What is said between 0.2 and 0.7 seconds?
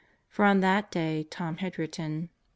For on